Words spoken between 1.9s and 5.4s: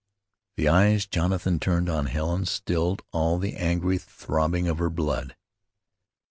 Helen stilled all the angry throbbing of her blood.